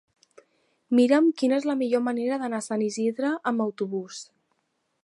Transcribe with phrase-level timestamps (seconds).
[0.99, 4.29] Mira'm quina és la millor manera d'anar a Sant Isidre amb autobús.